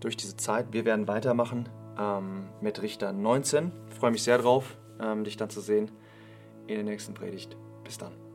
[0.00, 0.72] durch diese Zeit.
[0.72, 3.72] Wir werden weitermachen ähm, mit Richter 19.
[3.90, 5.90] Ich freue mich sehr drauf, ähm, dich dann zu sehen
[6.66, 7.56] in der nächsten Predigt.
[7.84, 8.27] Bis dann.